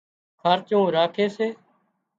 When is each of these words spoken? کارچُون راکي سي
کارچُون 0.41 0.83
راکي 0.95 1.25
سي 1.35 1.47